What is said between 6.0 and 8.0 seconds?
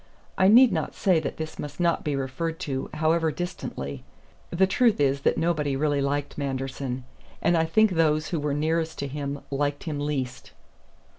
liked Manderson; and I think